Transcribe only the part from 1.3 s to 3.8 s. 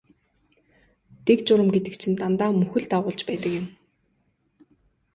журам гэдэг чинь дандаа мөхөл дагуулж байдаг юм.